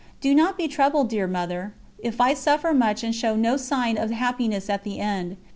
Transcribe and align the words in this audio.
Do 0.19 0.33
not 0.33 0.57
be 0.57 0.67
troubled, 0.67 1.09
dear 1.09 1.27
Mother, 1.27 1.75
if 1.99 2.19
I 2.19 2.33
suffer 2.33 2.73
much 2.73 3.03
and 3.03 3.13
show 3.13 3.35
no 3.35 3.55
sign 3.55 3.99
of 3.99 4.09
happiness 4.09 4.67
at 4.67 4.83
the 4.83 4.97
end. 4.99 5.37